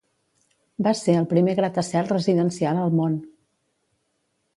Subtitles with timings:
[0.85, 3.19] Va ser el primer gratacel residencial al món.